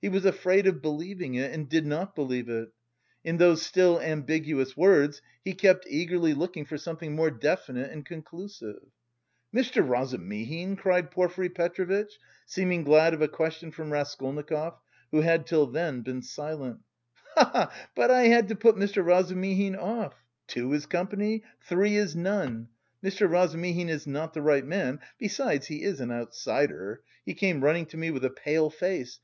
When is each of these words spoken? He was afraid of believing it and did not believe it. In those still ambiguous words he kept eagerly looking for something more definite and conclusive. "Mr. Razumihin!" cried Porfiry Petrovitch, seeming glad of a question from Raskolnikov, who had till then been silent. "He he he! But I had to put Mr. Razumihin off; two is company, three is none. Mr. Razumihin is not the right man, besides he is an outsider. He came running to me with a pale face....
He 0.00 0.08
was 0.08 0.24
afraid 0.24 0.68
of 0.68 0.80
believing 0.80 1.34
it 1.34 1.50
and 1.50 1.68
did 1.68 1.84
not 1.84 2.14
believe 2.14 2.48
it. 2.48 2.68
In 3.24 3.38
those 3.38 3.60
still 3.62 4.00
ambiguous 4.00 4.76
words 4.76 5.20
he 5.44 5.52
kept 5.52 5.84
eagerly 5.90 6.32
looking 6.32 6.64
for 6.64 6.78
something 6.78 7.16
more 7.16 7.32
definite 7.32 7.90
and 7.90 8.06
conclusive. 8.06 8.84
"Mr. 9.52 9.82
Razumihin!" 9.84 10.76
cried 10.76 11.10
Porfiry 11.10 11.48
Petrovitch, 11.48 12.20
seeming 12.46 12.84
glad 12.84 13.14
of 13.14 13.20
a 13.20 13.26
question 13.26 13.72
from 13.72 13.90
Raskolnikov, 13.92 14.74
who 15.10 15.22
had 15.22 15.44
till 15.44 15.66
then 15.66 16.02
been 16.02 16.22
silent. 16.22 16.78
"He 17.36 17.42
he 17.44 17.58
he! 17.58 17.64
But 17.96 18.12
I 18.12 18.28
had 18.28 18.46
to 18.50 18.54
put 18.54 18.76
Mr. 18.76 19.04
Razumihin 19.04 19.74
off; 19.74 20.14
two 20.46 20.72
is 20.72 20.86
company, 20.86 21.42
three 21.66 21.96
is 21.96 22.14
none. 22.14 22.68
Mr. 23.02 23.28
Razumihin 23.28 23.88
is 23.88 24.06
not 24.06 24.34
the 24.34 24.40
right 24.42 24.64
man, 24.64 25.00
besides 25.18 25.66
he 25.66 25.82
is 25.82 25.98
an 25.98 26.12
outsider. 26.12 27.02
He 27.26 27.34
came 27.34 27.64
running 27.64 27.86
to 27.86 27.96
me 27.96 28.12
with 28.12 28.24
a 28.24 28.30
pale 28.30 28.70
face.... 28.70 29.12